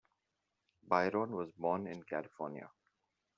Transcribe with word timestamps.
Byron 0.81 1.35
was 1.35 1.51
born 1.51 1.85
in 1.85 2.01
California. 2.01 2.71